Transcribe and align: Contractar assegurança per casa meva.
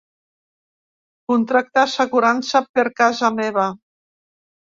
Contractar 1.31 1.83
assegurança 1.89 2.61
per 2.79 2.87
casa 3.01 3.33
meva. 3.37 3.67